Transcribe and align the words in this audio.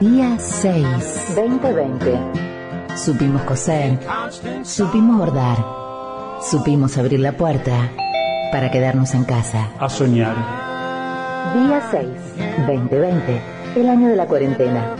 Día 0.00 0.36
6. 0.38 1.34
2020. 1.34 2.18
Supimos 2.96 3.40
coser. 3.42 3.98
Supimos 4.62 5.16
bordar. 5.16 5.56
Supimos 6.42 6.98
abrir 6.98 7.20
la 7.20 7.32
puerta 7.32 7.90
para 8.52 8.70
quedarnos 8.70 9.14
en 9.14 9.24
casa. 9.24 9.70
A 9.78 9.88
soñar. 9.88 10.36
Día 11.54 11.80
6. 11.90 12.08
2020. 12.66 13.40
El 13.76 13.88
año 13.88 14.08
de 14.08 14.16
la 14.16 14.26
cuarentena. 14.26 14.96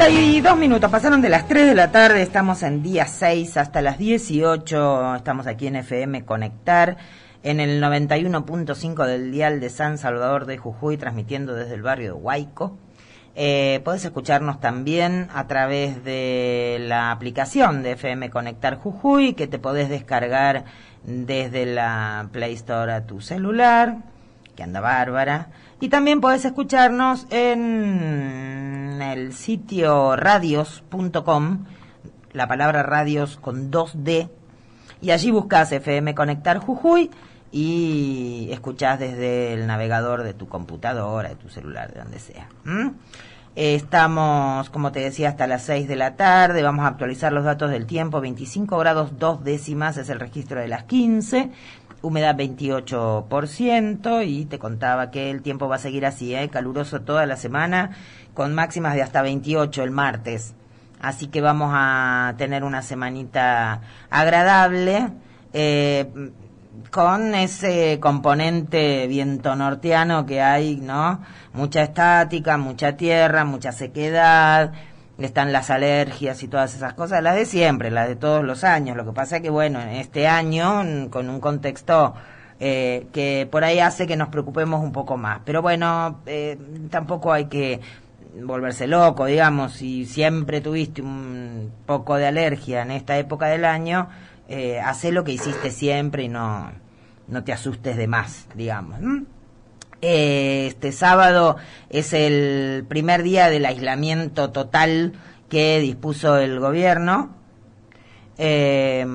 32 0.00 0.56
minutos, 0.56 0.90
pasaron 0.90 1.20
de 1.20 1.28
las 1.28 1.46
3 1.46 1.66
de 1.66 1.74
la 1.74 1.92
tarde, 1.92 2.22
estamos 2.22 2.62
en 2.62 2.82
día 2.82 3.04
6 3.04 3.58
hasta 3.58 3.82
las 3.82 3.98
18, 3.98 5.16
estamos 5.16 5.46
aquí 5.46 5.66
en 5.66 5.76
FM 5.76 6.24
Conectar, 6.24 6.96
en 7.42 7.60
el 7.60 7.82
91.5 7.82 9.04
del 9.04 9.30
dial 9.30 9.60
de 9.60 9.68
San 9.68 9.98
Salvador 9.98 10.46
de 10.46 10.56
Jujuy, 10.56 10.96
transmitiendo 10.96 11.54
desde 11.54 11.74
el 11.74 11.82
barrio 11.82 12.14
de 12.14 12.18
Huayco. 12.18 12.78
Eh, 13.36 13.82
podés 13.84 14.02
escucharnos 14.02 14.58
también 14.58 15.28
a 15.34 15.46
través 15.46 16.02
de 16.02 16.78
la 16.80 17.10
aplicación 17.10 17.82
de 17.82 17.92
FM 17.92 18.30
Conectar 18.30 18.76
Jujuy, 18.76 19.34
que 19.34 19.48
te 19.48 19.58
podés 19.58 19.90
descargar 19.90 20.64
desde 21.04 21.66
la 21.66 22.30
Play 22.32 22.54
Store 22.54 22.92
a 22.92 23.04
tu 23.04 23.20
celular, 23.20 23.98
que 24.60 24.64
anda 24.64 24.80
bárbara. 24.80 25.48
Y 25.80 25.88
también 25.88 26.20
podés 26.20 26.44
escucharnos 26.44 27.26
en 27.30 29.00
el 29.00 29.32
sitio 29.32 30.16
radios.com, 30.16 31.64
la 32.34 32.46
palabra 32.46 32.82
radios 32.82 33.38
con 33.38 33.70
2D, 33.70 34.28
y 35.00 35.12
allí 35.12 35.30
buscas 35.30 35.72
FM 35.72 36.14
Conectar 36.14 36.58
Jujuy 36.58 37.10
y 37.50 38.50
escuchás 38.52 38.98
desde 38.98 39.54
el 39.54 39.66
navegador 39.66 40.24
de 40.24 40.34
tu 40.34 40.46
computadora, 40.46 41.30
de 41.30 41.36
tu 41.36 41.48
celular, 41.48 41.94
de 41.94 42.00
donde 42.00 42.18
sea. 42.18 42.46
Estamos, 43.56 44.68
como 44.68 44.92
te 44.92 45.00
decía, 45.00 45.30
hasta 45.30 45.46
las 45.46 45.62
6 45.62 45.88
de 45.88 45.96
la 45.96 46.16
tarde. 46.16 46.62
Vamos 46.62 46.84
a 46.84 46.88
actualizar 46.88 47.32
los 47.32 47.44
datos 47.44 47.70
del 47.70 47.86
tiempo. 47.86 48.20
25 48.20 48.76
grados 48.76 49.18
2 49.18 49.42
décimas 49.42 49.96
es 49.96 50.10
el 50.10 50.20
registro 50.20 50.60
de 50.60 50.68
las 50.68 50.84
15. 50.84 51.50
Humedad 52.02 52.36
28% 52.36 54.26
y 54.26 54.46
te 54.46 54.58
contaba 54.58 55.10
que 55.10 55.30
el 55.30 55.42
tiempo 55.42 55.68
va 55.68 55.76
a 55.76 55.78
seguir 55.78 56.06
así, 56.06 56.34
¿eh? 56.34 56.48
caluroso 56.48 57.02
toda 57.02 57.26
la 57.26 57.36
semana, 57.36 57.90
con 58.34 58.54
máximas 58.54 58.94
de 58.94 59.02
hasta 59.02 59.22
28 59.22 59.82
el 59.82 59.90
martes. 59.90 60.54
Así 61.00 61.28
que 61.28 61.40
vamos 61.40 61.70
a 61.74 62.34
tener 62.36 62.64
una 62.64 62.82
semanita 62.82 63.80
agradable. 64.10 65.08
Eh, 65.52 66.32
con 66.90 67.34
ese 67.34 67.98
componente 68.00 69.06
viento 69.06 69.54
norteano 69.54 70.26
que 70.26 70.40
hay, 70.40 70.76
¿no? 70.76 71.20
Mucha 71.52 71.82
estática, 71.82 72.56
mucha 72.56 72.96
tierra, 72.96 73.44
mucha 73.44 73.72
sequedad, 73.72 74.72
están 75.26 75.52
las 75.52 75.70
alergias 75.70 76.42
y 76.42 76.48
todas 76.48 76.74
esas 76.74 76.94
cosas, 76.94 77.22
las 77.22 77.36
de 77.36 77.46
siempre, 77.46 77.90
las 77.90 78.08
de 78.08 78.16
todos 78.16 78.44
los 78.44 78.64
años. 78.64 78.96
Lo 78.96 79.04
que 79.04 79.12
pasa 79.12 79.36
es 79.36 79.42
que, 79.42 79.50
bueno, 79.50 79.80
en 79.80 79.90
este 79.90 80.26
año, 80.26 81.10
con 81.10 81.28
un 81.28 81.40
contexto 81.40 82.14
eh, 82.58 83.06
que 83.12 83.48
por 83.50 83.64
ahí 83.64 83.78
hace 83.80 84.06
que 84.06 84.16
nos 84.16 84.28
preocupemos 84.28 84.82
un 84.82 84.92
poco 84.92 85.16
más. 85.16 85.40
Pero 85.44 85.62
bueno, 85.62 86.20
eh, 86.26 86.58
tampoco 86.90 87.32
hay 87.32 87.46
que 87.46 87.80
volverse 88.42 88.86
loco, 88.86 89.24
digamos, 89.26 89.72
si 89.72 90.06
siempre 90.06 90.60
tuviste 90.60 91.02
un 91.02 91.72
poco 91.86 92.16
de 92.16 92.26
alergia 92.26 92.82
en 92.82 92.90
esta 92.92 93.18
época 93.18 93.46
del 93.46 93.64
año, 93.64 94.08
eh, 94.48 94.80
lo 95.10 95.24
que 95.24 95.32
hiciste 95.32 95.70
siempre 95.70 96.24
y 96.24 96.28
no, 96.28 96.70
no 97.28 97.44
te 97.44 97.52
asustes 97.52 97.96
de 97.96 98.06
más, 98.06 98.46
digamos. 98.54 99.00
Este 100.00 100.92
sábado 100.92 101.56
es 101.90 102.12
el 102.12 102.86
primer 102.88 103.22
día 103.22 103.50
del 103.50 103.66
aislamiento 103.66 104.50
total 104.50 105.12
que 105.48 105.78
dispuso 105.80 106.38
el 106.38 106.58
gobierno. 106.58 107.36
Eh, 108.38 109.06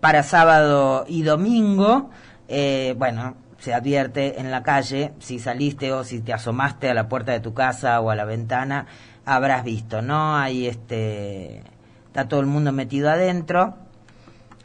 para 0.00 0.22
sábado 0.22 1.04
y 1.08 1.22
domingo, 1.22 2.10
eh, 2.46 2.94
bueno, 2.96 3.36
se 3.58 3.74
advierte 3.74 4.40
en 4.40 4.50
la 4.50 4.62
calle, 4.62 5.12
si 5.18 5.38
saliste 5.38 5.92
o 5.92 6.04
si 6.04 6.20
te 6.20 6.32
asomaste 6.32 6.88
a 6.88 6.94
la 6.94 7.08
puerta 7.08 7.32
de 7.32 7.40
tu 7.40 7.52
casa 7.52 8.00
o 8.00 8.10
a 8.10 8.16
la 8.16 8.24
ventana, 8.24 8.86
habrás 9.24 9.64
visto, 9.64 10.00
¿no? 10.00 10.36
Hay 10.36 10.66
este, 10.66 11.62
está 12.06 12.28
todo 12.28 12.40
el 12.40 12.46
mundo 12.46 12.72
metido 12.72 13.10
adentro. 13.10 13.76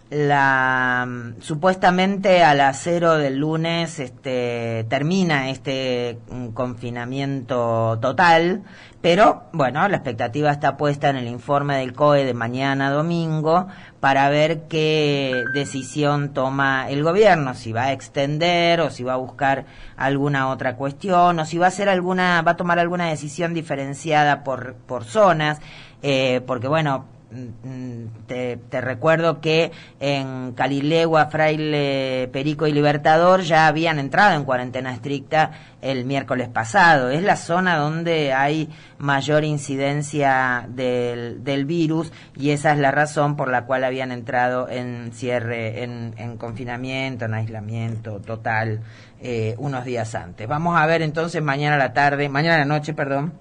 La, 0.10 1.06
mm, 1.08 1.42
supuestamente 1.42 2.44
a 2.44 2.54
las 2.54 2.82
cero 2.84 3.18
del 3.18 3.38
lunes 3.38 4.00
este, 4.00 4.86
termina 4.90 5.50
este 5.50 6.20
mm, 6.30 6.50
confinamiento 6.50 7.98
total, 8.00 8.64
pero 9.02 9.44
bueno, 9.54 9.88
la 9.88 9.98
expectativa 9.98 10.52
está 10.52 10.78
puesta 10.78 11.10
en 11.10 11.16
el 11.16 11.28
informe 11.28 11.78
del 11.78 11.94
COE 11.94 12.26
de 12.26 12.34
mañana 12.34 12.92
domingo 12.92 13.68
para 14.00 14.30
ver 14.30 14.68
qué 14.68 15.44
decisión 15.54 16.34
toma 16.34 16.90
el 16.90 17.04
gobierno, 17.04 17.54
si 17.56 17.74
va 17.74 17.86
a 17.86 17.92
extender 17.92 18.82
o 18.82 18.90
si 18.92 19.04
va 19.04 19.14
a 19.14 19.18
buscar 19.18 19.66
alguna 19.98 20.50
otra 20.50 20.76
cuestión 20.76 21.40
o 21.40 21.46
si 21.46 21.58
va 21.58 21.66
a 21.66 21.70
hacer 21.70 21.90
alguna, 21.90 22.42
va 22.44 22.52
a 22.52 22.58
tomar 22.58 22.78
alguna 22.80 23.10
decisión 23.10 23.54
diferenciada 23.54 24.44
por, 24.44 24.76
por 24.76 25.06
zonas, 25.06 25.60
eh, 26.02 26.42
porque 26.46 26.68
bueno, 26.68 27.06
te, 28.28 28.58
te 28.58 28.82
recuerdo 28.82 29.42
que 29.42 29.72
en 30.00 30.54
Calilegua, 30.54 31.28
Fraile, 31.28 32.30
Perico 32.32 32.68
y 32.68 32.72
Libertador 32.72 33.42
ya 33.42 33.68
habían 33.68 34.00
entrado 34.00 34.36
en 34.36 34.46
cuarentena 34.46 34.94
estricta 34.94 35.52
el 35.82 36.06
miércoles 36.06 36.50
pasado. 36.50 37.10
Es 37.10 37.24
la 37.24 37.36
zona 37.36 37.78
donde 37.78 38.34
hay 38.34 38.70
mayor 38.98 39.44
incidencia 39.44 40.66
del, 40.70 41.44
del 41.44 41.66
virus 41.66 42.12
y 42.36 42.52
esa 42.52 42.74
es 42.74 42.80
la 42.80 42.92
razón 42.92 43.36
por 43.36 43.50
la 43.50 43.66
cual 43.66 43.84
habían 43.84 44.12
entrado 44.12 44.70
en 44.70 45.12
cierre, 45.14 45.84
en, 45.84 46.14
en 46.18 46.38
confinamiento, 46.38 47.26
en 47.26 47.34
aislamiento 47.34 48.20
total 48.20 48.82
eh, 49.22 49.56
unos 49.58 49.86
días 49.86 50.16
antes. 50.16 50.48
Vamos 50.48 50.80
a 50.80 50.86
ver 50.86 51.02
entonces 51.02 51.42
mañana 51.42 51.76
a 51.76 51.80
la 51.80 51.94
tarde, 51.94 52.30
mañana 52.30 52.56
a 52.56 52.60
la 52.60 52.66
noche, 52.66 52.94
perdón 52.94 53.34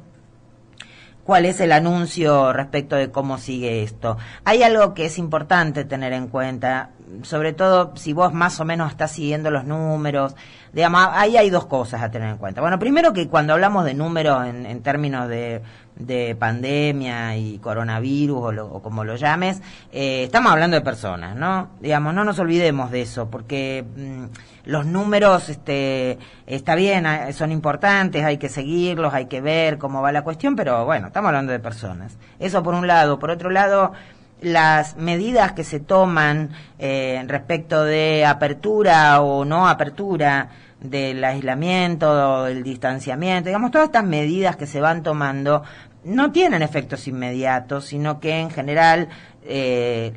cuál 1.25 1.47
es 1.47 1.61
el 1.61 1.73
anuncio 1.73 2.53
respecto 2.53 2.97
de 2.97 3.11
cómo 3.11 3.39
sigue 3.39 3.83
esto. 3.83 4.17
Hay 4.45 4.63
algo 4.63 4.95
que 4.95 5.07
es 5.07 5.19
importante 5.19 5.85
tener 5.85 6.13
en 6.13 6.29
cuenta, 6.29 6.91
sobre 7.23 7.53
todo 7.53 7.93
si 7.97 8.13
vos 8.13 8.33
más 8.33 8.59
o 8.61 8.65
menos 8.65 8.91
estás 8.91 9.13
siguiendo 9.13 9.51
los 9.51 9.65
números, 9.65 10.35
digamos, 10.73 11.09
ahí 11.13 11.37
hay 11.37 11.51
dos 11.51 11.67
cosas 11.67 12.03
a 12.03 12.11
tener 12.11 12.29
en 12.29 12.39
cuenta. 12.39 12.61
Bueno, 12.61 12.79
primero 12.79 13.13
que 13.13 13.29
cuando 13.29 13.53
hablamos 13.53 13.85
de 13.85 13.95
números 13.95 14.47
en, 14.47 14.67
en 14.67 14.83
términos 14.83 15.29
de, 15.29 15.63
de 16.07 16.35
pandemia 16.37 17.37
y 17.37 17.59
coronavirus 17.59 18.39
o, 18.43 18.53
lo- 18.53 18.69
como 18.83 19.05
lo 19.05 19.17
llames, 19.17 19.61
eh, 19.93 20.25
estamos 20.25 20.53
hablando 20.53 20.77
de 20.77 20.81
personas, 20.83 21.37
¿no? 21.37 21.71
Digamos, 21.81 22.15
no 22.15 22.25
nos 22.25 22.39
olvidemos 22.39 22.91
de 22.91 23.03
eso, 23.03 23.29
porque 23.31 23.85
mm, 23.97 24.25
los 24.71 24.87
números, 24.87 25.49
este, 25.49 26.19
está 26.47 26.75
bien, 26.75 27.07
ah, 27.07 27.33
son 27.33 27.51
importantes, 27.53 28.25
hay 28.25 28.39
que 28.39 28.49
seguirlos, 28.49 29.13
hay 29.15 29.27
que 29.27 29.41
ver 29.41 29.79
cómo 29.79 30.03
va 30.03 30.13
la 30.13 30.23
cuestión, 30.23 30.55
pero 30.57 30.85
bueno, 30.85 31.09
estamos 31.09 31.29
hablando 31.29 31.53
de 31.53 31.59
personas. 31.61 32.17
Eso 32.39 32.63
por 32.63 32.75
un 32.75 32.87
lado. 32.87 33.19
Por 33.19 33.31
otro 33.31 33.51
lado, 33.51 33.93
las 34.41 34.97
medidas 34.97 35.53
que 35.53 35.65
se 35.65 35.79
toman 35.81 36.51
eh, 36.79 37.23
respecto 37.29 37.85
de 37.85 38.25
apertura 38.27 39.21
o 39.21 39.45
no 39.45 39.69
apertura 39.69 40.49
del 40.81 41.23
aislamiento, 41.23 42.45
del 42.45 42.65
distanciamiento, 42.65 43.49
digamos, 43.49 43.71
todas 43.71 43.87
estas 43.87 44.03
medidas 44.05 44.57
que 44.57 44.67
se 44.67 44.81
van 44.81 45.05
tomando 45.05 45.63
no 46.05 46.33
tienen 46.33 46.63
efectos 46.63 47.07
inmediatos, 47.09 47.87
sino 47.87 48.21
que 48.21 48.41
en 48.41 48.51
general 48.51 49.09
eh, 49.45 50.13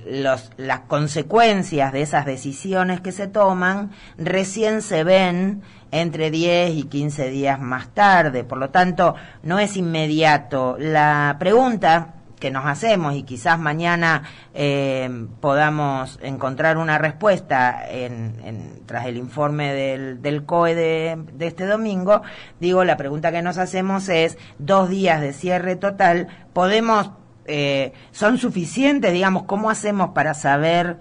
las 0.58 0.80
consecuencias 0.82 1.92
de 1.94 2.02
esas 2.02 2.26
decisiones 2.26 3.02
que 3.02 3.12
se 3.12 3.28
toman 3.28 3.92
recién 4.18 4.82
se 4.82 5.04
ven 5.04 5.62
entre 5.92 6.30
10 6.32 6.76
y 6.76 6.84
15 6.84 7.30
días 7.30 7.60
más 7.60 7.90
tarde. 7.90 8.44
Por 8.44 8.58
lo 8.58 8.70
tanto, 8.70 9.16
no 9.44 9.60
es 9.60 9.78
inmediato. 9.78 10.76
La 10.80 11.38
pregunta 11.40 12.14
que 12.40 12.52
nos 12.52 12.66
hacemos 12.66 13.16
y 13.16 13.24
quizás 13.24 13.58
mañana 13.60 14.24
eh, 14.54 15.10
podamos 15.40 16.20
encontrar 16.22 16.78
una 16.78 16.98
respuesta 16.98 17.86
en, 17.90 18.40
en- 18.44 18.86
tras 18.86 19.06
el 19.08 19.18
informe 19.18 19.74
del, 19.74 20.22
del 20.22 20.46
COE 20.46 20.76
de, 20.76 21.18
este 21.40 21.66
domingo, 21.66 22.22
digo, 22.60 22.84
la 22.84 22.98
pregunta 22.98 23.32
que 23.32 23.42
nos 23.42 23.58
hacemos 23.58 24.10
es, 24.10 24.38
dos 24.60 24.90
días 24.90 25.22
de 25.22 25.34
cierre 25.34 25.76
total, 25.76 26.28
¿podemos 26.54 27.12
eh, 27.48 27.94
son 28.12 28.38
suficientes, 28.38 29.14
digamos, 29.14 29.44
¿cómo 29.44 29.70
hacemos 29.70 30.10
para 30.10 30.34
saber, 30.34 30.98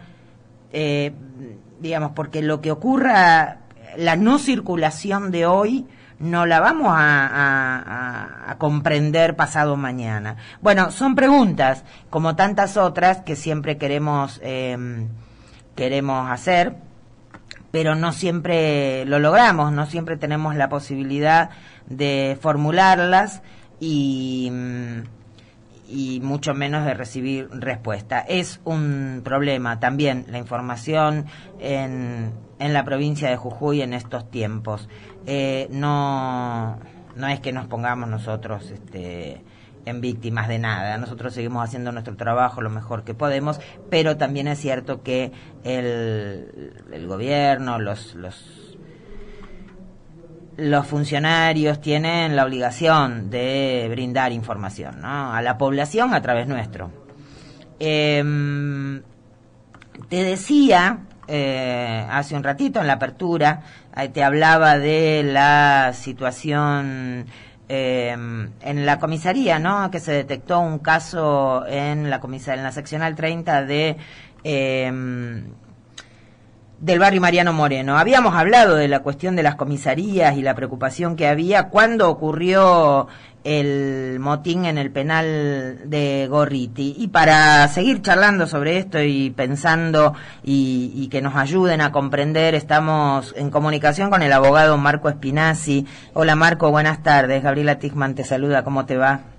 eh, 0.72 1.12
digamos, 1.80 2.12
porque 2.14 2.42
lo 2.42 2.60
que 2.60 2.70
ocurra, 2.70 3.58
la 3.96 4.16
no 4.16 4.38
circulación 4.38 5.30
de 5.30 5.46
hoy, 5.46 5.86
no 6.18 6.46
la 6.46 6.60
vamos 6.60 6.92
a, 6.96 8.56
comprender 8.58 9.34
pasado 9.34 9.76
mañana. 9.76 10.36
Bueno, 10.62 10.90
son 10.90 11.14
preguntas, 11.16 11.84
como 12.08 12.36
tantas 12.36 12.76
otras 12.76 13.22
que 13.22 13.36
siempre 13.36 13.78
queremos, 13.78 14.40
em, 14.42 15.08
queremos 15.74 16.30
hacer, 16.30 16.76
pero 17.72 17.96
no 17.96 18.12
siempre 18.12 19.04
lo 19.06 19.18
logramos, 19.18 19.72
no 19.72 19.86
siempre 19.86 20.16
tenemos 20.16 20.54
la 20.54 20.68
posibilidad 20.68 21.50
de 21.86 22.38
formularlas 22.40 23.42
y, 23.80 24.50
y 25.88 26.20
mucho 26.22 26.54
menos 26.54 26.84
de 26.84 26.94
recibir 26.94 27.48
respuesta. 27.50 28.20
Es 28.20 28.60
un 28.64 29.22
problema 29.24 29.80
también 29.80 30.26
la 30.28 30.38
información 30.38 31.26
en, 31.60 32.32
en 32.58 32.72
la 32.72 32.84
provincia 32.84 33.28
de 33.28 33.36
Jujuy 33.36 33.82
en 33.82 33.92
estos 33.92 34.30
tiempos. 34.30 34.88
Eh, 35.26 35.68
no, 35.70 36.78
no 37.16 37.28
es 37.28 37.40
que 37.40 37.52
nos 37.52 37.66
pongamos 37.66 38.08
nosotros 38.08 38.70
este, 38.70 39.42
en 39.84 40.00
víctimas 40.00 40.48
de 40.48 40.58
nada. 40.58 40.98
Nosotros 40.98 41.34
seguimos 41.34 41.64
haciendo 41.64 41.92
nuestro 41.92 42.16
trabajo 42.16 42.62
lo 42.62 42.70
mejor 42.70 43.04
que 43.04 43.14
podemos, 43.14 43.60
pero 43.90 44.16
también 44.16 44.48
es 44.48 44.58
cierto 44.58 45.02
que 45.02 45.32
el, 45.64 46.72
el 46.92 47.06
gobierno, 47.06 47.78
los, 47.78 48.14
los, 48.14 48.73
los 50.56 50.86
funcionarios 50.86 51.80
tienen 51.80 52.36
la 52.36 52.44
obligación 52.44 53.30
de 53.30 53.86
brindar 53.90 54.32
información 54.32 55.00
¿no? 55.00 55.32
a 55.32 55.42
la 55.42 55.58
población 55.58 56.14
a 56.14 56.22
través 56.22 56.46
nuestro. 56.46 56.90
Em, 57.78 59.02
te 60.08 60.22
decía 60.22 61.00
eh, 61.26 62.06
hace 62.10 62.36
un 62.36 62.42
ratito 62.42 62.80
en 62.80 62.86
la 62.86 62.94
apertura, 62.94 63.62
te 64.12 64.22
hablaba 64.22 64.78
de 64.78 65.22
la 65.24 65.92
situación 65.94 67.26
eh, 67.68 68.10
en 68.12 68.86
la 68.86 68.98
comisaría, 68.98 69.58
¿no? 69.58 69.90
Que 69.90 70.00
se 70.00 70.12
detectó 70.12 70.60
un 70.60 70.78
caso 70.80 71.64
en 71.66 72.10
la 72.10 72.20
comisaría, 72.20 72.60
en 72.60 72.64
la 72.64 72.72
seccional 72.72 73.14
30 73.14 73.64
de 73.64 73.96
eh, 74.44 74.92
del 76.78 76.98
barrio 76.98 77.20
Mariano 77.20 77.52
Moreno. 77.52 77.98
Habíamos 77.98 78.34
hablado 78.34 78.76
de 78.76 78.88
la 78.88 79.00
cuestión 79.00 79.36
de 79.36 79.42
las 79.42 79.54
comisarías 79.54 80.36
y 80.36 80.42
la 80.42 80.54
preocupación 80.54 81.16
que 81.16 81.26
había 81.26 81.68
cuando 81.68 82.10
ocurrió 82.10 83.08
el 83.44 84.18
motín 84.20 84.64
en 84.64 84.78
el 84.78 84.90
penal 84.90 85.82
de 85.84 86.26
Gorriti. 86.28 86.96
Y 86.98 87.08
para 87.08 87.68
seguir 87.68 88.00
charlando 88.02 88.46
sobre 88.46 88.78
esto 88.78 89.02
y 89.02 89.30
pensando 89.30 90.14
y, 90.42 91.08
que 91.08 91.22
nos 91.22 91.36
ayuden 91.36 91.80
a 91.80 91.92
comprender, 91.92 92.54
estamos 92.54 93.34
en 93.36 93.50
comunicación 93.50 94.10
con 94.10 94.22
el 94.22 94.32
abogado 94.32 94.76
Marco 94.78 95.08
Espinazzi. 95.08 95.86
Hola 96.14 96.34
Marco, 96.34 96.70
buenas 96.70 97.02
tardes. 97.02 97.42
Gabriela 97.42 97.78
Tigman 97.78 98.14
te 98.14 98.24
saluda, 98.24 98.64
¿cómo 98.64 98.86
te 98.86 98.96
va? 98.96 99.33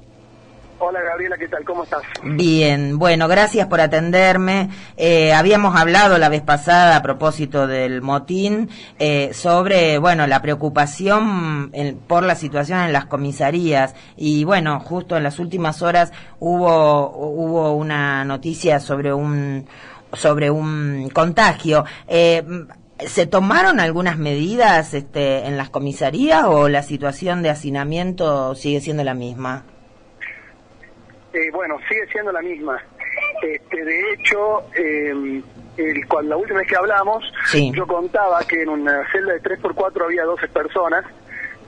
Hola 0.78 1.02
Gabriela, 1.02 1.38
¿qué 1.38 1.48
tal? 1.48 1.64
¿Cómo 1.64 1.84
estás? 1.84 2.02
Bien, 2.22 3.00
bueno, 3.00 3.30
gracias 3.30 3.68
por 3.68 3.80
atenderme. 3.80 4.70
Eh, 4.98 5.34
habíamos 5.34 5.76
hablado 5.80 6.18
la 6.18 6.28
vez 6.28 6.42
pasada 6.42 6.98
a 6.98 7.02
propósito 7.02 7.66
del 7.66 8.02
motín 8.02 8.70
eh, 9.00 9.32
sobre, 9.34 9.98
bueno, 10.00 10.28
la 10.28 10.42
preocupación 10.42 11.72
por 12.08 12.24
la 12.24 12.36
situación 12.36 12.82
en 12.82 12.92
las 12.92 13.06
comisarías 13.06 13.96
y 14.18 14.44
bueno, 14.44 14.82
justo 14.82 15.16
en 15.16 15.24
las 15.24 15.40
últimas 15.40 15.82
horas 15.82 16.12
hubo 16.40 17.10
hubo 17.10 17.74
una 17.74 18.26
noticia 18.26 18.82
sobre 18.82 19.14
un 19.14 19.68
sobre 20.12 20.52
un 20.52 21.10
contagio. 21.14 21.86
Eh, 22.08 22.44
¿Se 23.00 23.26
tomaron 23.26 23.80
algunas 23.80 24.18
medidas 24.18 24.94
este, 24.94 25.48
en 25.48 25.58
las 25.58 25.70
comisarías 25.70 26.46
o 26.46 26.70
la 26.70 26.84
situación 26.84 27.44
de 27.44 27.50
hacinamiento 27.50 28.56
sigue 28.56 28.82
siendo 28.82 29.04
la 29.04 29.14
misma? 29.14 29.64
Eh, 31.36 31.52
bueno, 31.52 31.78
sigue 31.90 32.08
siendo 32.08 32.32
la 32.32 32.42
misma. 32.42 32.82
Este, 33.42 33.84
de 33.84 34.14
hecho, 34.14 34.64
eh, 34.74 35.42
el, 35.78 36.08
cuando 36.08 36.30
la 36.30 36.38
última 36.38 36.60
vez 36.60 36.70
que 36.70 36.78
hablamos, 36.78 37.24
yo 37.74 37.86
contaba 37.86 38.40
que 38.48 38.62
en 38.62 38.70
una 38.70 39.06
celda 39.12 39.34
de 39.34 39.42
3x4 39.42 40.06
había 40.06 40.24
12 40.24 40.48
personas. 40.48 41.04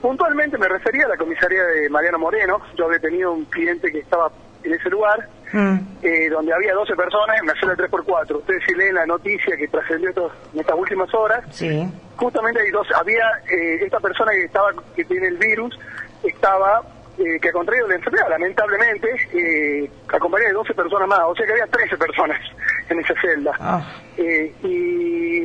Puntualmente 0.00 0.56
me 0.56 0.68
refería 0.68 1.04
a 1.04 1.08
la 1.08 1.16
comisaría 1.18 1.62
de 1.64 1.90
Mariano 1.90 2.18
Moreno. 2.18 2.60
Yo 2.78 2.86
había 2.86 2.98
tenido 2.98 3.32
un 3.32 3.44
cliente 3.44 3.92
que 3.92 3.98
estaba 3.98 4.30
en 4.62 4.72
ese 4.72 4.88
lugar, 4.88 5.28
mm. 5.52 5.78
eh, 6.02 6.30
donde 6.30 6.54
había 6.54 6.72
12 6.72 6.96
personas 6.96 7.36
en 7.36 7.44
una 7.44 7.60
celda 7.60 7.74
de 7.74 7.88
3x4. 7.88 8.36
Ustedes 8.36 8.62
si 8.66 8.74
leen 8.74 8.94
la 8.94 9.04
noticia 9.04 9.54
que 9.54 9.68
trascendió 9.68 10.32
en 10.54 10.60
estas 10.60 10.76
últimas 10.78 11.12
horas, 11.12 11.44
sí. 11.50 11.86
justamente 12.16 12.62
hay 12.62 12.70
dos, 12.70 12.86
había 12.94 13.24
eh, 13.50 13.84
esta 13.84 14.00
persona 14.00 14.32
que 14.32 14.44
estaba 14.44 14.70
que 14.96 15.04
tiene 15.04 15.26
el 15.26 15.36
virus, 15.36 15.78
estaba 16.22 16.82
eh, 17.18 17.40
que 17.40 17.48
ha 17.48 17.52
contraído 17.52 17.88
la 17.88 17.96
enfermedad, 17.96 18.28
lamentablemente, 18.30 19.08
eh, 19.32 19.90
acompañada 20.06 20.50
de 20.50 20.54
12 20.54 20.74
personas 20.74 21.08
más, 21.08 21.20
o 21.26 21.34
sea 21.34 21.46
que 21.46 21.52
había 21.52 21.66
13 21.66 21.96
personas 21.96 22.40
en 22.88 23.00
esa 23.00 23.14
celda. 23.20 23.52
Ah. 23.58 23.84
Eh, 24.16 24.54
y, 24.62 25.42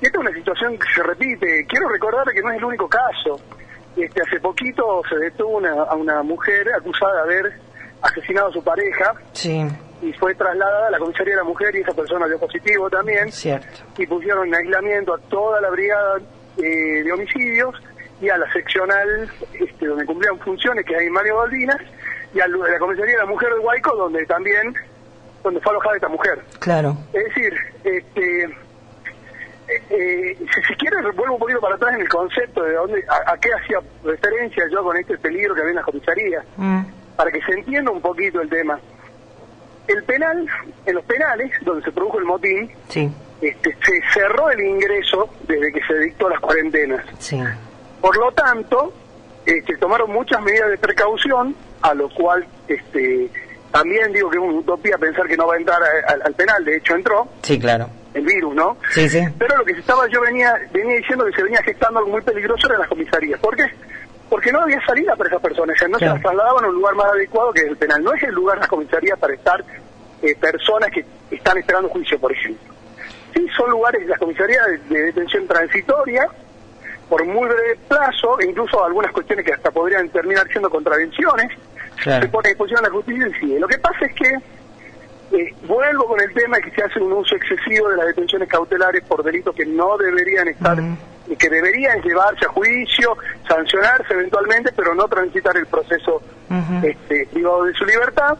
esta 0.00 0.18
es 0.18 0.18
una 0.18 0.32
situación 0.32 0.78
que 0.78 0.86
se 0.94 1.02
repite. 1.02 1.66
Quiero 1.66 1.88
recordar 1.88 2.24
que 2.32 2.40
no 2.40 2.52
es 2.52 2.58
el 2.58 2.64
único 2.64 2.88
caso. 2.88 3.40
Este, 3.96 4.22
hace 4.22 4.38
poquito 4.38 5.02
se 5.08 5.16
detuvo 5.16 5.56
una, 5.56 5.72
a 5.72 5.96
una 5.96 6.22
mujer 6.22 6.68
acusada 6.72 7.14
de 7.14 7.20
haber 7.22 7.52
asesinado 8.00 8.48
a 8.48 8.52
su 8.52 8.62
pareja. 8.62 9.14
Sí. 9.32 9.66
Y 10.00 10.12
fue 10.12 10.32
trasladada 10.36 10.86
a 10.86 10.90
la 10.92 10.98
comisaría 11.00 11.34
de 11.34 11.40
la 11.40 11.44
mujer 11.44 11.74
y 11.74 11.80
esa 11.80 11.92
persona 11.92 12.28
dio 12.28 12.38
positivo 12.38 12.88
también. 12.88 13.32
Cierto. 13.32 13.82
Y 13.96 14.06
pusieron 14.06 14.46
en 14.46 14.54
aislamiento 14.54 15.14
a 15.14 15.18
toda 15.28 15.60
la 15.60 15.70
brigada 15.70 16.18
eh, 16.58 17.02
de 17.02 17.12
homicidios 17.12 17.74
y 18.20 18.28
a 18.28 18.38
la 18.38 18.50
seccional 18.52 19.30
este, 19.52 19.86
donde 19.86 20.04
cumplían 20.04 20.38
funciones, 20.40 20.84
que 20.84 20.96
hay 20.96 21.06
en 21.06 21.12
Mario 21.12 21.36
Baldinas, 21.36 21.80
y 22.34 22.40
a 22.40 22.48
la 22.48 22.78
comisaría 22.78 23.14
de 23.14 23.20
la 23.20 23.26
mujer 23.26 23.52
de 23.54 23.60
Huayco, 23.60 23.96
donde 23.96 24.26
también, 24.26 24.74
donde 25.42 25.60
fue 25.60 25.72
alojada 25.72 25.96
esta 25.96 26.08
mujer. 26.08 26.40
Claro. 26.58 26.96
Es 27.12 27.24
decir, 27.24 27.54
este, 27.84 28.44
eh, 28.44 29.82
eh, 29.90 30.36
si, 30.38 30.62
si 30.66 30.74
quieres 30.74 31.04
vuelvo 31.14 31.34
un 31.34 31.40
poquito 31.40 31.60
para 31.60 31.76
atrás 31.76 31.94
en 31.94 32.02
el 32.02 32.08
concepto 32.08 32.62
de 32.62 32.74
dónde, 32.74 33.04
a, 33.08 33.36
qué 33.38 33.50
hacía 33.52 33.78
referencia 34.04 34.64
yo 34.70 34.82
con 34.82 34.96
este 34.96 35.16
peligro 35.18 35.54
que 35.54 35.60
había 35.60 35.70
en 35.70 35.76
las 35.76 35.84
comisarías, 35.84 36.44
mm. 36.56 36.80
para 37.16 37.30
que 37.30 37.40
se 37.42 37.52
entienda 37.52 37.90
un 37.90 38.00
poquito 38.00 38.40
el 38.40 38.48
tema. 38.48 38.78
El 39.86 40.02
penal, 40.04 40.46
en 40.84 40.94
los 40.94 41.04
penales, 41.04 41.50
donde 41.62 41.82
se 41.82 41.92
produjo 41.92 42.18
el 42.18 42.24
motín, 42.26 42.70
sí. 42.88 43.10
este, 43.40 43.74
se 43.82 44.02
cerró 44.12 44.50
el 44.50 44.60
ingreso 44.60 45.30
desde 45.46 45.72
que 45.72 45.80
se 45.86 45.98
dictó 45.98 46.28
las 46.28 46.40
cuarentenas. 46.40 47.06
Sí. 47.18 47.40
Por 48.00 48.16
lo 48.16 48.32
tanto, 48.32 48.92
este, 49.44 49.76
tomaron 49.76 50.12
muchas 50.12 50.40
medidas 50.42 50.70
de 50.70 50.78
precaución, 50.78 51.54
a 51.82 51.94
lo 51.94 52.08
cual 52.10 52.46
este, 52.68 53.30
también 53.70 54.12
digo 54.12 54.30
que 54.30 54.36
es 54.36 54.42
una 54.42 54.58
utopía 54.58 54.96
pensar 54.98 55.26
que 55.26 55.36
no 55.36 55.46
va 55.46 55.54
a 55.54 55.58
entrar 55.58 55.80
al 56.24 56.34
penal, 56.34 56.64
de 56.64 56.76
hecho 56.76 56.94
entró. 56.94 57.28
Sí, 57.42 57.58
claro. 57.58 57.88
El 58.14 58.24
virus, 58.24 58.54
¿no? 58.54 58.76
Sí, 58.90 59.08
sí. 59.08 59.22
Pero 59.38 59.56
lo 59.58 59.64
que 59.64 59.74
se 59.74 59.80
estaba, 59.80 60.06
yo 60.08 60.20
venía, 60.20 60.54
venía 60.72 60.96
diciendo 60.96 61.24
que 61.26 61.32
se 61.32 61.42
venía 61.42 61.62
gestando 61.62 61.98
algo 61.98 62.12
muy 62.12 62.22
peligroso 62.22 62.72
en 62.72 62.78
las 62.78 62.88
comisarías. 62.88 63.38
¿Por 63.40 63.54
qué? 63.54 63.64
Porque 64.28 64.52
no 64.52 64.60
había 64.60 64.80
salida 64.84 65.14
para 65.16 65.28
esas 65.28 65.42
personas, 65.42 65.76
o 65.76 65.78
sea, 65.78 65.88
no 65.88 65.98
se 65.98 66.06
las 66.06 66.20
trasladaban 66.20 66.64
a 66.64 66.68
un 66.68 66.74
lugar 66.74 66.94
más 66.94 67.06
adecuado 67.06 67.52
que 67.52 67.62
el 67.62 67.76
penal. 67.76 68.02
No 68.02 68.12
es 68.12 68.22
el 68.22 68.34
lugar 68.34 68.58
las 68.58 68.68
comisarías 68.68 69.18
para 69.18 69.34
estar 69.34 69.64
eh, 70.22 70.34
personas 70.36 70.90
que 70.90 71.04
están 71.30 71.56
esperando 71.58 71.88
juicio, 71.88 72.18
por 72.18 72.32
ejemplo. 72.32 72.74
Sí, 73.34 73.46
son 73.56 73.70
lugares, 73.70 74.06
las 74.06 74.18
comisarías 74.18 74.66
de 74.88 75.02
detención 75.04 75.46
transitoria, 75.46 76.28
por 77.08 77.24
muy 77.24 77.48
breve 77.48 77.78
plazo, 77.88 78.38
incluso 78.46 78.84
algunas 78.84 79.12
cuestiones 79.12 79.44
que 79.44 79.52
hasta 79.52 79.70
podrían 79.70 80.08
terminar 80.10 80.46
siendo 80.48 80.68
contravenciones, 80.68 81.50
se 82.02 82.28
pone 82.28 82.48
a 82.48 82.50
disposición 82.50 82.82
de 82.82 82.88
la 82.88 82.94
justicia 82.94 83.26
en 83.26 83.40
sí. 83.40 83.58
Lo 83.58 83.66
que 83.66 83.78
pasa 83.78 84.06
es 84.06 84.14
que, 84.14 84.38
eh, 85.36 85.54
vuelvo 85.66 86.06
con 86.06 86.20
el 86.20 86.32
tema 86.32 86.56
de 86.56 86.62
que 86.64 86.70
se 86.70 86.82
hace 86.82 87.00
un 87.00 87.12
uso 87.12 87.34
excesivo 87.34 87.88
de 87.88 87.96
las 87.96 88.06
detenciones 88.06 88.48
cautelares 88.48 89.02
por 89.04 89.22
delitos 89.22 89.54
que 89.54 89.66
no 89.66 89.96
deberían 89.96 90.48
estar, 90.48 90.78
y 91.26 91.36
que 91.36 91.48
deberían 91.48 92.00
llevarse 92.02 92.46
a 92.46 92.48
juicio, 92.48 93.16
sancionarse 93.46 94.14
eventualmente, 94.14 94.72
pero 94.74 94.94
no 94.94 95.06
transitar 95.08 95.56
el 95.56 95.66
proceso 95.66 96.22
este, 96.82 97.26
privado 97.32 97.64
de 97.64 97.74
su 97.74 97.84
libertad. 97.84 98.38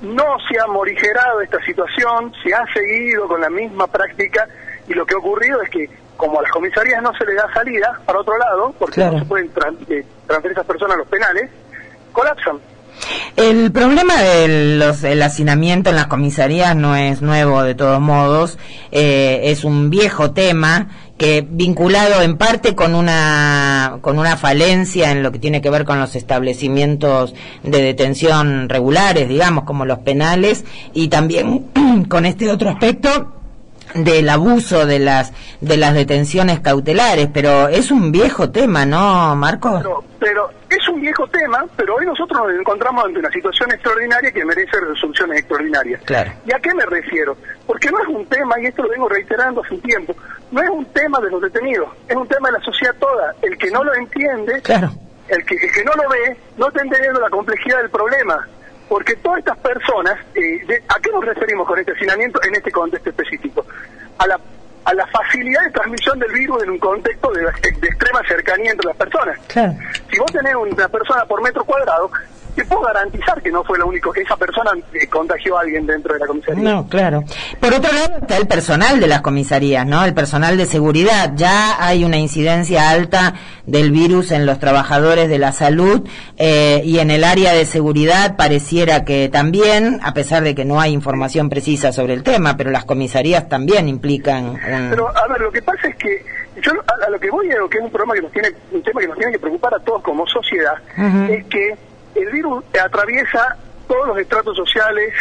No 0.00 0.36
se 0.48 0.58
ha 0.58 0.66
morigerado 0.66 1.42
esta 1.42 1.62
situación, 1.64 2.32
se 2.42 2.52
ha 2.52 2.64
seguido 2.72 3.28
con 3.28 3.40
la 3.40 3.50
misma 3.50 3.86
práctica 3.86 4.48
y 4.88 4.94
lo 4.94 5.06
que 5.06 5.14
ha 5.14 5.18
ocurrido 5.18 5.62
es 5.62 5.70
que 5.70 5.88
como 6.22 6.38
a 6.38 6.42
las 6.42 6.52
comisarías 6.52 7.02
no 7.02 7.12
se 7.18 7.24
les 7.26 7.34
da 7.34 7.52
salida 7.52 8.00
para 8.06 8.20
otro 8.20 8.38
lado, 8.38 8.72
porque 8.78 9.04
no 9.04 9.18
se 9.18 9.24
pueden 9.24 9.46
eh, 9.88 10.04
transferir 10.28 10.52
esas 10.52 10.66
personas 10.66 10.94
a 10.94 10.98
los 10.98 11.08
penales, 11.08 11.50
colapsan. 12.12 12.60
El 13.34 13.72
problema 13.72 14.22
del 14.22 15.20
hacinamiento 15.20 15.90
en 15.90 15.96
las 15.96 16.06
comisarías 16.06 16.76
no 16.76 16.94
es 16.94 17.22
nuevo 17.22 17.64
de 17.64 17.74
todos 17.74 17.98
modos, 18.00 18.56
eh, 18.92 19.40
es 19.46 19.64
un 19.64 19.90
viejo 19.90 20.30
tema 20.30 20.90
que 21.18 21.44
vinculado 21.44 22.22
en 22.22 22.38
parte 22.38 22.76
con 22.76 22.94
una 22.94 23.98
con 24.00 24.20
una 24.20 24.36
falencia 24.36 25.10
en 25.10 25.24
lo 25.24 25.32
que 25.32 25.40
tiene 25.40 25.60
que 25.60 25.70
ver 25.70 25.84
con 25.84 25.98
los 25.98 26.14
establecimientos 26.14 27.34
de 27.64 27.82
detención 27.82 28.68
regulares, 28.68 29.28
digamos, 29.28 29.64
como 29.64 29.86
los 29.86 29.98
penales 29.98 30.64
y 30.94 31.08
también 31.08 31.66
con 32.08 32.26
este 32.26 32.48
otro 32.48 32.70
aspecto 32.70 33.41
del 33.94 34.28
abuso 34.28 34.86
de 34.86 34.98
las 34.98 35.32
de 35.60 35.76
las 35.76 35.94
detenciones 35.94 36.60
cautelares, 36.60 37.28
pero 37.32 37.68
es 37.68 37.90
un 37.90 38.12
viejo 38.12 38.50
tema, 38.50 38.84
¿no, 38.84 39.34
Marcos? 39.36 39.82
Pero, 40.18 40.50
es 40.70 40.88
un 40.88 41.00
viejo 41.02 41.26
tema, 41.28 41.66
pero 41.76 41.96
hoy 41.96 42.06
nosotros 42.06 42.40
nos 42.46 42.58
encontramos 42.58 43.04
ante 43.04 43.18
una 43.18 43.30
situación 43.30 43.70
extraordinaria 43.72 44.32
que 44.32 44.42
merece 44.42 44.80
resoluciones 44.80 45.40
extraordinarias. 45.40 46.02
Claro. 46.04 46.32
¿Y 46.46 46.52
a 46.52 46.58
qué 46.60 46.74
me 46.74 46.86
refiero? 46.86 47.36
Porque 47.66 47.90
no 47.90 47.98
es 48.00 48.08
un 48.08 48.24
tema, 48.26 48.58
y 48.58 48.66
esto 48.66 48.82
lo 48.82 48.88
vengo 48.88 49.08
reiterando 49.08 49.62
hace 49.62 49.74
un 49.74 49.82
tiempo, 49.82 50.16
no 50.50 50.62
es 50.62 50.70
un 50.70 50.86
tema 50.86 51.20
de 51.20 51.30
los 51.30 51.42
detenidos, 51.42 51.90
es 52.08 52.16
un 52.16 52.26
tema 52.26 52.48
de 52.48 52.58
la 52.58 52.64
sociedad 52.64 52.94
toda. 52.98 53.34
El 53.42 53.58
que 53.58 53.70
no 53.70 53.84
lo 53.84 53.94
entiende, 53.94 54.62
claro. 54.62 54.90
el, 55.28 55.44
que, 55.44 55.56
el 55.56 55.70
que 55.70 55.84
no 55.84 55.92
lo 55.92 56.08
ve, 56.08 56.36
no 56.56 56.68
está 56.68 56.82
entendiendo 56.82 57.20
la 57.20 57.28
complejidad 57.28 57.78
del 57.78 57.90
problema 57.90 58.48
porque 58.92 59.16
todas 59.16 59.38
estas 59.38 59.56
personas, 59.56 60.18
eh, 60.34 60.84
¿a 60.86 61.00
qué 61.00 61.10
nos 61.10 61.24
referimos 61.24 61.66
con 61.66 61.78
este 61.78 61.92
hacinamiento 61.92 62.38
en 62.46 62.54
este 62.56 62.70
contexto 62.70 63.08
específico? 63.08 63.64
A 64.18 64.26
la, 64.26 64.38
a 64.84 64.92
la 64.92 65.06
facilidad 65.06 65.62
de 65.62 65.70
transmisión 65.70 66.18
del 66.18 66.30
virus 66.30 66.62
en 66.62 66.72
un 66.72 66.78
contexto 66.78 67.32
de, 67.32 67.40
de 67.40 67.88
extrema 67.88 68.20
cercanía 68.28 68.70
entre 68.70 68.88
las 68.88 68.96
personas. 68.98 69.38
Si 70.10 70.18
vos 70.18 70.30
tenés 70.30 70.54
una 70.56 70.88
persona 70.88 71.24
por 71.24 71.40
metro 71.40 71.64
cuadrado, 71.64 72.10
te 72.54 72.64
puedo 72.64 72.82
garantizar 72.82 73.40
que 73.42 73.50
no 73.50 73.64
fue 73.64 73.78
lo 73.78 73.86
único, 73.86 74.12
que 74.12 74.22
esa 74.22 74.36
persona 74.36 74.70
eh, 74.92 75.06
contagió 75.06 75.56
a 75.56 75.62
alguien 75.62 75.86
dentro 75.86 76.12
de 76.14 76.20
la 76.20 76.26
comisaría. 76.26 76.62
No, 76.62 76.86
claro. 76.88 77.24
Por 77.60 77.72
otro 77.72 77.92
lado 77.92 78.18
está 78.20 78.36
el 78.36 78.46
personal 78.46 79.00
de 79.00 79.06
las 79.06 79.22
comisarías, 79.22 79.86
¿no? 79.86 80.04
El 80.04 80.14
personal 80.14 80.56
de 80.56 80.66
seguridad. 80.66 81.32
Ya 81.34 81.84
hay 81.84 82.04
una 82.04 82.18
incidencia 82.18 82.90
alta 82.90 83.34
del 83.66 83.90
virus 83.90 84.32
en 84.32 84.44
los 84.44 84.58
trabajadores 84.58 85.28
de 85.28 85.38
la 85.38 85.52
salud 85.52 86.06
eh, 86.36 86.82
y 86.84 86.98
en 86.98 87.10
el 87.10 87.24
área 87.24 87.52
de 87.52 87.64
seguridad 87.64 88.36
pareciera 88.36 89.04
que 89.04 89.28
también, 89.28 90.00
a 90.02 90.12
pesar 90.12 90.42
de 90.42 90.54
que 90.54 90.64
no 90.64 90.80
hay 90.80 90.92
información 90.92 91.48
precisa 91.48 91.92
sobre 91.92 92.14
el 92.14 92.22
tema, 92.22 92.56
pero 92.56 92.70
las 92.70 92.84
comisarías 92.84 93.48
también 93.48 93.88
implican. 93.88 94.58
Pero, 94.90 95.08
a 95.08 95.28
ver, 95.28 95.40
lo 95.40 95.52
que 95.52 95.62
pasa 95.62 95.88
es 95.88 95.96
que 95.96 96.24
yo 96.60 96.72
a, 96.72 97.10
lo 97.10 97.18
que 97.18 97.30
voy 97.30 97.50
a 97.50 97.56
que 97.70 97.78
es 97.78 97.84
un 97.84 97.90
problema 97.90 98.14
que 98.14 98.22
nos 98.22 98.32
tiene, 98.32 98.48
un 98.72 98.82
tema 98.82 99.00
que 99.00 99.08
nos 99.08 99.16
tiene 99.16 99.32
que 99.32 99.38
preocupar 99.38 99.74
a 99.74 99.78
todos 99.80 100.02
como 100.02 100.26
sociedad, 100.26 100.74
es 101.30 101.44
que 101.46 101.76
el 102.14 102.30
virus 102.30 102.64
atraviesa 102.82 103.56
todos 103.88 104.08
los 104.08 104.18
estratos 104.18 104.56
sociales, 104.56 105.12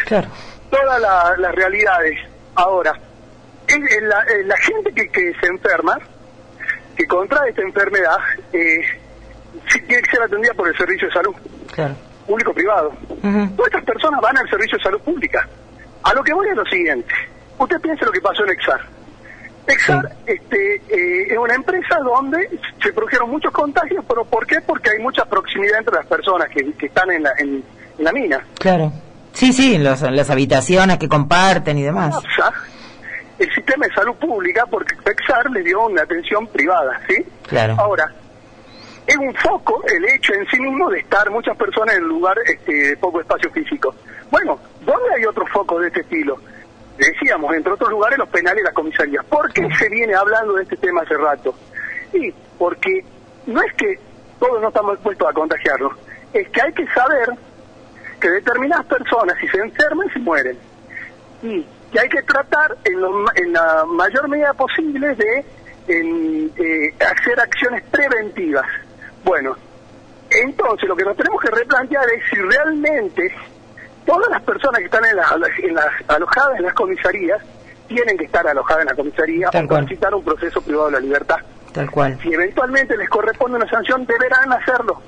todas 0.70 1.38
las 1.38 1.56
realidades. 1.56 2.18
Ahora, 2.56 2.94
la, 4.46 4.58
gente 4.58 4.94
que, 4.94 5.34
se 5.40 5.48
enferma, 5.48 5.98
que 6.96 7.06
contrae 7.06 7.50
esta 7.50 7.62
enfermedad, 7.62 8.18
eh, 8.54 8.82
tiene 9.88 10.02
que 10.02 10.12
ser 10.12 10.22
atendida 10.22 10.54
por 10.54 10.68
el 10.68 10.78
servicio 10.78 11.08
de 11.08 11.14
salud, 11.14 11.36
público-privado. 12.28 12.94
Todas 13.56 13.68
estas 13.68 13.84
personas 13.84 14.22
van 14.22 14.38
al 14.38 14.50
servicio 14.50 14.78
de 14.78 14.84
salud 14.84 15.02
pública. 15.02 15.48
A 16.04 16.14
lo 16.14 16.24
que 16.24 16.34
voy 16.34 16.48
es 16.50 16.56
lo 16.56 16.66
siguiente. 16.66 17.14
Usted 17.58 17.80
piense 17.80 18.06
lo 18.06 18.12
que 18.12 18.22
pasó 18.22 18.44
en 18.44 18.52
Exar 18.52 18.82
Exar 19.68 20.16
este, 20.26 20.76
eh, 20.76 21.28
es 21.30 21.38
una 21.38 21.54
empresa 21.54 21.98
donde 22.04 22.50
se 22.82 22.94
produjeron 22.94 23.30
muchos 23.30 23.52
contagios, 23.52 24.04
pero 24.08 24.26
¿por 24.26 24.46
qué? 24.46 24.60
Porque 24.62 24.90
hay 24.92 25.00
mucha 25.00 25.26
proximidad 25.26 25.80
entre 25.80 25.96
las 25.96 26.06
personas 26.08 26.50
que, 26.50 26.86
están 26.86 27.12
en 27.12 27.24
la, 27.24 27.32
en, 27.38 27.64
la 28.00 28.12
mina. 28.12 28.44
Claro. 28.60 28.92
Sí, 29.34 29.54
sí, 29.54 29.78
los, 29.78 30.02
las 30.02 30.30
habitaciones 30.30 30.98
que 30.98 31.08
comparten 31.08 31.78
y 31.78 31.84
demás. 31.84 32.16
El 33.40 33.54
sistema 33.54 33.88
de 33.88 33.94
salud 33.94 34.16
pública, 34.16 34.66
porque 34.70 34.96
Exar 35.10 35.50
le 35.52 35.64
dio 35.64 35.86
una 35.88 36.04
atención 36.04 36.48
privada, 36.48 37.00
¿sí? 37.08 37.26
Claro. 37.48 37.76
Ahora, 37.80 38.12
es 39.08 39.18
un 39.18 39.34
foco 39.36 39.84
el 39.88 40.06
hecho 40.06 40.34
en 40.34 40.46
sí 40.48 40.60
mismo 40.60 40.90
de 40.90 41.00
estar 41.00 41.30
muchas 41.32 41.58
personas 41.58 41.96
en 41.96 42.04
un 42.04 42.10
lugar 42.10 42.38
este, 42.46 42.74
de 42.74 42.98
poco 42.98 43.20
espacio 43.20 43.50
físico. 43.52 43.96
Bueno, 44.30 44.60
¿dónde 44.86 45.16
hay 45.16 45.26
otros 45.26 45.50
focos 45.50 45.82
de 45.82 45.88
este 45.88 46.02
estilo? 46.02 46.40
Decíamos, 47.06 47.54
entre 47.56 47.74
otros 47.74 47.90
lugares, 47.90 48.18
los 48.18 48.30
penales 48.30 48.62
y 48.62 48.66
las 48.66 48.74
comisarías. 48.74 49.26
¿Por 49.26 49.52
qué 49.54 49.68
se 49.78 49.90
viene 49.90 50.14
hablando 50.14 50.54
de 50.54 50.64
este 50.64 50.78
tema 50.78 51.02
hace 51.02 51.18
rato? 51.18 51.56
Y 52.14 52.32
porque 52.58 53.04
no 53.48 53.62
es 53.62 53.74
que 53.74 54.00
todos 54.40 54.62
no 54.62 54.68
estamos 54.68 54.96
dispuestos 54.96 55.30
a 55.30 55.34
contagiarnos, 55.34 55.94
es 56.34 56.50
que 56.50 56.62
hay 56.62 56.74
que 56.74 56.88
saber 56.88 57.30
que 58.20 58.30
determinadas 58.30 58.86
personas, 58.86 59.38
si 59.40 59.48
se 59.48 59.58
enferman, 59.58 60.08
se 60.14 60.20
mueren. 60.20 60.58
Y 61.42 61.66
que 61.92 62.00
hay 62.00 62.10
que 62.10 62.22
tratar 62.24 62.78
en, 62.86 63.54
la 63.54 63.86
mayor 63.86 64.30
medida 64.30 64.54
posible 64.54 65.16
de 65.16 65.46
eh, 65.88 66.94
hacer 67.00 67.40
acciones 67.40 67.84
preventivas. 67.92 68.66
Bueno, 69.24 69.56
entonces 70.30 70.88
lo 70.88 70.96
que 70.96 71.04
nos 71.04 71.18
tenemos 71.18 71.42
que 71.42 71.52
replantear 71.52 72.06
es 72.12 72.24
si 72.30 72.38
realmente 72.38 73.34
todas 74.06 74.30
las 74.30 74.42
personas 74.42 74.80
que 74.80 74.86
están 74.86 75.04
en, 75.06 75.18
en 75.64 75.76
las 75.76 75.88
alojadas 76.08 76.58
en 76.58 76.66
las 76.66 76.74
comisarías 76.74 77.42
tienen 77.88 78.18
que 78.18 78.26
estar 78.26 78.48
alojadas 78.48 78.84
en 78.84 78.88
la 78.88 78.96
comisaría 78.96 79.50
o 79.50 79.68
transitar 79.68 80.14
un 80.14 80.24
proceso 80.24 80.62
privado 80.62 80.88
de 80.88 80.94
la 80.94 81.00
libertad. 81.00 81.38
Tal 81.74 81.90
cual. 81.90 82.18
Si 82.22 82.34
eventualmente 82.34 82.98
les 82.98 83.10
corresponde 83.10 83.58
una 83.58 83.70
sanción, 83.70 84.06
deberán 84.06 84.52
hacerlo. 84.54 85.02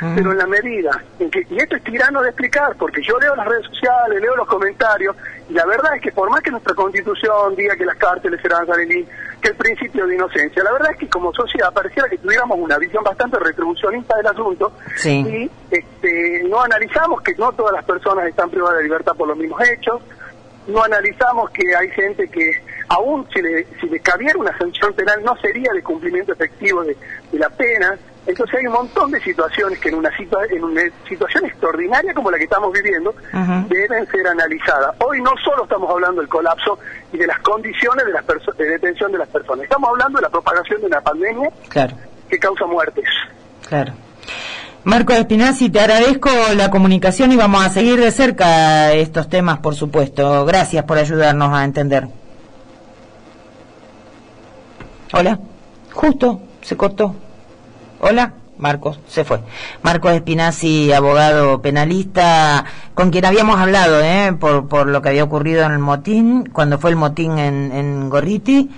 Mm. 0.00 0.16
Pero 0.16 0.32
en 0.32 0.38
la 0.38 0.46
medida 0.46 1.02
en 1.18 1.30
que, 1.30 1.46
y 1.48 1.56
esto 1.58 1.76
es 1.76 1.84
tirano 1.84 2.22
de 2.22 2.30
explicar, 2.30 2.74
porque 2.76 3.02
yo 3.02 3.18
leo 3.18 3.34
las 3.36 3.46
redes 3.46 3.66
sociales, 3.66 4.20
leo 4.20 4.36
los 4.36 4.48
comentarios, 4.48 5.16
y 5.48 5.52
la 5.52 5.64
verdad 5.66 5.94
es 5.94 6.02
que 6.02 6.12
por 6.12 6.30
más 6.30 6.40
que 6.40 6.50
nuestra 6.50 6.74
constitución 6.74 7.54
diga 7.56 7.76
que 7.76 7.84
las 7.84 7.96
cárceles 7.96 8.40
serán 8.40 8.66
Sarelín, 8.66 9.06
que 9.44 9.50
el 9.50 9.56
principio 9.56 10.06
de 10.06 10.14
inocencia, 10.14 10.64
la 10.64 10.72
verdad 10.72 10.92
es 10.92 10.98
que 10.98 11.08
como 11.08 11.30
sociedad 11.34 11.70
pareciera 11.70 12.08
que 12.08 12.16
tuviéramos 12.16 12.58
una 12.58 12.78
visión 12.78 13.04
bastante 13.04 13.38
retribucionista 13.38 14.16
del 14.16 14.26
asunto 14.28 14.72
y 15.04 15.50
este, 15.70 16.44
no 16.48 16.62
analizamos 16.62 17.20
que 17.20 17.34
no 17.34 17.52
todas 17.52 17.74
las 17.74 17.84
personas 17.84 18.26
están 18.26 18.48
privadas 18.48 18.78
de 18.78 18.84
libertad 18.84 19.12
por 19.12 19.28
los 19.28 19.36
mismos 19.36 19.60
hechos, 19.68 20.00
no 20.66 20.82
analizamos 20.82 21.50
que 21.50 21.76
hay 21.76 21.90
gente 21.90 22.26
que 22.28 22.52
aún 22.88 23.26
si 23.34 23.42
le, 23.42 23.66
si 23.78 23.86
le 23.86 24.00
cabiera 24.00 24.38
una 24.38 24.56
sanción 24.56 24.94
penal 24.94 25.22
no 25.22 25.36
sería 25.36 25.70
de 25.74 25.82
cumplimiento 25.82 26.32
efectivo 26.32 26.82
de 26.82 26.96
la 27.32 27.50
pena, 27.50 27.98
entonces 28.26 28.58
hay 28.58 28.66
un 28.66 28.72
montón 28.72 29.10
de 29.10 29.20
situaciones 29.20 29.78
que 29.78 29.90
en 29.90 29.96
una, 29.96 30.10
en 30.50 30.64
una 30.64 30.82
situación 31.08 31.44
extraordinaria 31.44 32.14
como 32.14 32.30
la 32.30 32.38
que 32.38 32.44
estamos 32.44 32.72
viviendo 32.72 33.14
deben 33.68 34.06
ser 34.06 34.26
analizadas. 34.26 34.94
Hoy 35.06 35.20
no 35.20 35.32
solo 35.44 35.64
estamos 35.64 35.90
hablando 35.90 36.20
del 36.20 36.28
colapso 36.28 36.78
y 37.12 37.18
de 37.18 37.26
las 37.26 37.38
condiciones 37.40 38.06
de, 38.06 38.12
las 38.12 38.24
de 38.56 38.64
detención 38.64 39.12
de 39.12 39.18
las 39.18 39.28
personas, 39.28 39.64
estamos 39.64 39.90
hablando 39.90 40.18
de 40.18 40.22
la 40.22 40.30
propagación 40.30 40.80
de 40.80 40.86
una 40.86 41.00
pandemia 41.00 41.50
que 42.28 42.38
causa 42.38 42.66
muertes. 42.66 43.04
Claro. 43.68 43.92
Marco 44.84 45.14
Espinazzi, 45.14 45.70
te 45.70 45.80
agradezco 45.80 46.28
la 46.54 46.70
comunicación 46.70 47.32
y 47.32 47.36
vamos 47.36 47.64
a 47.64 47.70
seguir 47.70 47.98
de 47.98 48.10
cerca 48.10 48.92
estos 48.92 49.30
temas, 49.30 49.58
por 49.60 49.74
supuesto. 49.74 50.44
Gracias 50.44 50.84
por 50.84 50.98
ayudarnos 50.98 51.54
a 51.54 51.64
entender. 51.64 52.06
Hola, 55.12 55.38
justo 55.92 56.40
se 56.60 56.76
cortó. 56.76 57.14
Hola. 58.06 58.34
Marcos, 58.58 59.00
se 59.08 59.24
fue. 59.24 59.40
Marcos 59.82 60.12
Espinazzi, 60.12 60.92
abogado 60.92 61.62
penalista, 61.62 62.66
con 62.92 63.10
quien 63.10 63.24
habíamos 63.24 63.58
hablado 63.58 63.98
¿eh? 64.00 64.36
por, 64.38 64.68
por 64.68 64.88
lo 64.88 65.00
que 65.00 65.08
había 65.08 65.24
ocurrido 65.24 65.64
en 65.64 65.72
el 65.72 65.78
motín, 65.78 66.50
cuando 66.52 66.78
fue 66.78 66.90
el 66.90 66.96
motín 66.96 67.38
en, 67.38 68.10
Gorriti, 68.10 68.70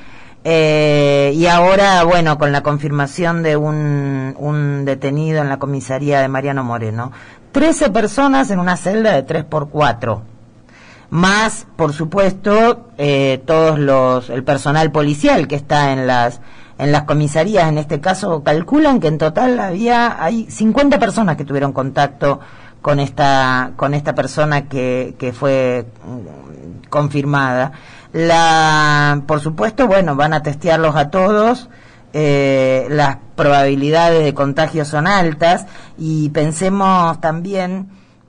eh, 0.45 1.33
y 1.35 1.47
ahora, 1.47 2.04
bueno, 2.04 2.38
con 2.38 2.52
la 2.52 2.62
confirmación 2.62 3.42
de 3.42 3.56
un, 3.56 4.37
un 4.38 4.85
detenido 4.85 5.42
en 5.42 5.49
la 5.49 5.59
comisaría 5.59 6.21
de 6.21 6.28
Mariano 6.28 6.62
Moreno. 6.62 7.11
Trece 7.50 7.90
personas 7.90 8.50
en 8.52 8.61
una 8.61 8.76
celda 8.76 9.12
de 9.12 9.25
tres 9.25 9.45
por 9.45 9.71
cuatro. 9.71 10.23
Más, 11.11 11.66
por 11.76 11.92
supuesto, 11.92 12.90
eh, 12.97 13.42
todos 13.45 13.78
los, 13.78 14.30
el 14.30 14.45
personal 14.45 14.92
policial 14.92 15.49
que 15.49 15.56
está 15.56 15.92
en 15.92 16.06
las 16.06 16.40
en 16.78 16.92
las 16.92 17.04
comisarías, 17.04 17.68
en 17.68 17.78
este 17.78 18.00
caso, 18.00 18.42
calculan 18.42 19.00
que 19.00 19.09
en 19.09 19.18
total 19.18 19.59
había, 19.59 20.23
hay 20.23 20.50
50 20.50 20.99
personas 20.99 21.37
que 21.37 21.45
tuvieron 21.45 21.73
contacto 21.73 22.40
con 22.83 23.00
esta, 23.00 23.73
con 23.76 23.95
esta 23.95 24.14
persona 24.14 24.68
que, 24.68 25.16
que 25.18 25.33
fue 25.33 25.87
mm, 26.04 26.88
confirmada. 26.88 27.73
La, 28.12 29.23
por 29.26 29.40
supuesto, 29.40 29.87
bueno, 29.87 30.16
van 30.16 30.35
a 30.35 30.42
testearlos 30.42 30.97
a 30.97 31.11
todos. 31.11 31.68
Eh, 32.12 32.87
las 32.88 33.18
probabilidades 33.35 34.25
de 34.25 34.33
contagio 34.33 34.85
son 34.85 35.06
altas 35.06 35.66
y 35.99 36.30
pensemos 36.30 37.21
también 37.21 37.88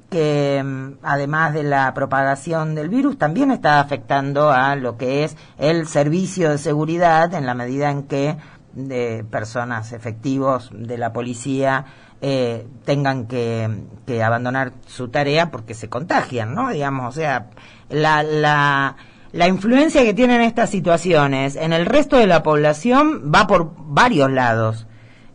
que 0.10 0.62
mm, 0.64 1.00
además 1.04 1.54
de 1.54 1.64
la 1.64 1.94
propagación 1.94 2.76
del 2.76 2.90
virus 2.90 3.18
también 3.18 3.52
está 3.52 3.80
afectando 3.80 4.52
a 4.52 4.76
lo 4.76 4.98
que 4.98 5.24
es 5.24 5.36
el 5.58 5.88
servicio 5.88 6.50
de 6.50 6.58
seguridad 6.58 7.34
en 7.34 7.46
la 7.46 7.54
medida 7.54 7.92
en 7.92 8.04
que 8.04 8.38
de 8.74 9.26
personas 9.30 9.92
efectivos 9.92 10.70
de 10.72 10.98
la 10.98 11.12
policía 11.12 11.86
eh, 12.22 12.68
tengan 12.86 13.28
que, 13.28 13.70
que, 14.06 14.24
abandonar 14.24 14.74
su 14.86 15.10
tarea 15.10 15.52
porque 15.52 15.74
se 15.74 15.90
contagian, 15.90 16.54
¿no? 16.56 16.70
Digamos, 16.70 17.16
o 17.16 17.20
sea, 17.20 17.50
la, 17.90 18.24
la, 18.24 18.96
la 19.32 19.48
influencia 19.48 20.04
que 20.04 20.14
tienen 20.14 20.42
estas 20.42 20.70
situaciones 20.70 21.56
en 21.56 21.74
el 21.74 21.86
resto 21.86 22.18
de 22.18 22.28
la 22.28 22.44
población 22.44 23.32
va 23.34 23.46
por 23.46 23.74
varios 23.78 24.32
lados. 24.32 24.88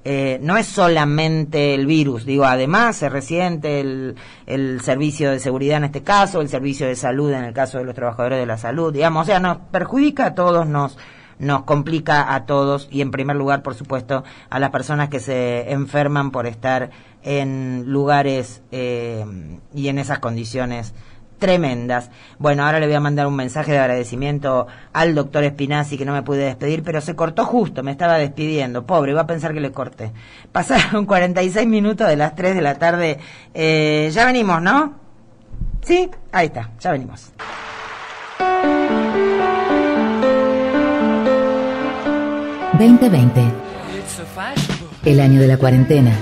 Eh, 0.05 0.41
no 0.43 0.57
es 0.57 0.67
solamente 0.67 1.75
el 1.75 1.87
virus, 1.87 2.25
digo, 2.25 2.45
además 2.45 2.97
se 2.97 3.09
resiente 3.09 3.79
el, 3.79 4.17
el 4.47 4.81
servicio 4.81 5.31
de 5.31 5.39
seguridad 5.39 5.77
en 5.77 5.85
este 5.85 6.03
caso, 6.03 6.41
el 6.41 6.49
servicio 6.49 6.89
de 6.89 6.97
salud 6.97 7.31
en 7.33 7.45
el 7.45 7.55
caso 7.55 7.79
de 7.79 7.85
los 7.85 7.95
trabajadores 7.95 8.41
de 8.41 8.47
la 8.47 8.59
salud, 8.59 8.93
digamos, 8.93 9.23
o 9.23 9.27
sea, 9.27 9.39
nos 9.39 9.59
perjudica 9.71 10.27
a 10.27 10.35
todos, 10.35 10.67
nos, 10.67 10.99
nos 11.39 11.63
complica 11.63 12.35
a 12.35 12.47
todos 12.47 12.89
y 12.91 13.01
en 13.01 13.13
primer 13.13 13.37
lugar, 13.37 13.63
por 13.63 13.75
supuesto, 13.75 14.25
a 14.51 14.59
las 14.59 14.71
personas 14.71 15.09
que 15.09 15.21
se 15.21 15.71
enferman 15.71 16.33
por 16.33 16.49
estar 16.49 16.91
en 17.23 17.85
lugares 17.87 18.63
eh, 18.73 19.25
y 19.73 19.87
en 19.87 19.99
esas 20.01 20.19
condiciones 20.19 20.95
tremendas. 21.43 22.09
Bueno, 22.39 22.65
ahora 22.65 22.79
le 22.79 22.87
voy 22.87 22.95
a 22.95 23.01
mandar 23.01 23.27
un 23.27 23.35
mensaje 23.35 23.73
de 23.73 23.79
agradecimiento 23.81 24.69
al 24.93 25.13
doctor 25.13 25.43
Espinazzi, 25.43 25.99
que 25.99 26.05
no 26.05 26.13
me 26.13 26.23
pude 26.23 26.45
despedir, 26.45 26.85
pero 26.85 27.01
se 27.01 27.17
cortó 27.17 27.45
justo, 27.45 27.83
me 27.83 27.91
estaba 27.91 28.17
despidiendo. 28.17 28.87
Pobre, 28.87 29.11
iba 29.11 29.23
a 29.23 29.27
pensar 29.27 29.53
que 29.53 29.61
le 29.61 29.73
corté. 29.73 30.13
Pasaron 30.53 31.05
46 31.13 31.67
minutos 31.67 32.07
de 32.07 32.17
las 32.17 32.37
3 32.37 32.55
de 32.55 32.63
la 32.63 32.77
tarde. 32.77 33.19
Eh, 33.55 34.09
ya 34.13 34.25
venimos, 34.25 34.63
¿no? 34.63 34.95
Sí, 35.83 36.09
ahí 36.31 36.47
está, 36.47 36.71
ya 36.79 36.93
venimos. 36.93 37.33
2020. 42.79 43.43
El 45.07 45.19
año 45.19 45.41
de 45.41 45.49
la 45.49 45.57
cuarentena. 45.57 46.13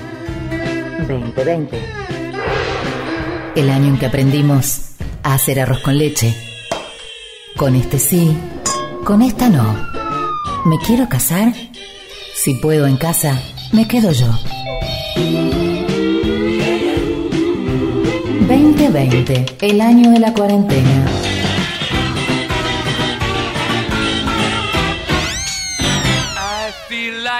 2020. 1.07 1.79
El 3.55 3.69
año 3.69 3.87
en 3.89 3.99
que 3.99 4.07
aprendimos 4.07 4.90
a 5.23 5.33
hacer 5.33 5.59
arroz 5.59 5.79
con 5.79 5.97
leche. 5.97 6.35
Con 7.57 7.75
este 7.75 7.99
sí, 7.99 8.37
con 9.03 9.21
esta 9.21 9.49
no. 9.49 9.87
¿Me 10.65 10.77
quiero 10.79 11.09
casar? 11.09 11.53
Si 12.35 12.55
puedo 12.55 12.87
en 12.87 12.97
casa, 12.97 13.41
me 13.71 13.87
quedo 13.87 14.11
yo. 14.11 14.27
2020, 18.47 19.45
el 19.61 19.81
año 19.81 20.11
de 20.11 20.19
la 20.19 20.33
cuarentena. 20.33 21.05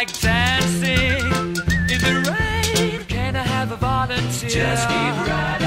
like 0.02 0.20
dancing 0.20 1.20
in 1.92 2.00
the 2.08 2.14
rain. 2.30 3.04
Can 3.08 3.36
I 3.36 3.44
have 3.44 3.72
a 3.72 3.76
volunteer? 3.76 4.50
Just 4.50 4.88
keep 4.88 5.28
right. 5.28 5.61